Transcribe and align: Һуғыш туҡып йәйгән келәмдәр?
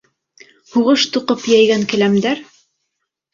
Һуғыш 0.75 1.03
туҡып 1.17 1.45
йәйгән 1.51 1.85
келәмдәр? 1.93 2.43